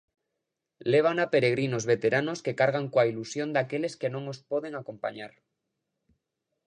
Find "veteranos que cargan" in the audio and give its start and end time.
1.93-2.85